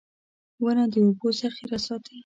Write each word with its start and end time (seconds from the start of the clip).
•ونه 0.63 0.83
د 0.91 0.93
اوبو 1.05 1.27
ذخېره 1.39 1.79
ساتي. 1.85 2.15